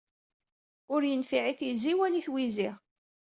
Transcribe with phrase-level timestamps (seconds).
[0.93, 2.69] Ur yenfiɛ i tizi wala i twizi.